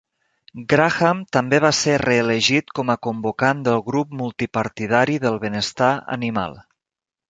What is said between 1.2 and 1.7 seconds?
també